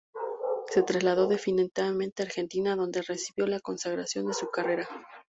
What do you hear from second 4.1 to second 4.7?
de su